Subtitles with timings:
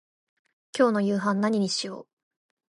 [0.75, 2.09] 今日の夕飯何にしよう。